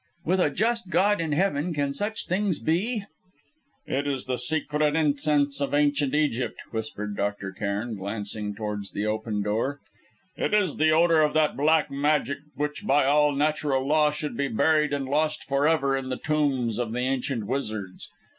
[0.25, 3.05] "With a just God in heaven, can such things be?"
[3.85, 7.51] "It is the secret incense of Ancient Egypt," whispered Dr.
[7.51, 9.79] Cairn, glancing towards the open door;
[10.35, 14.47] "it is the odour of that Black Magic which, by all natural law, should be
[14.47, 18.09] buried and lost for ever in the tombs of the ancient wizards.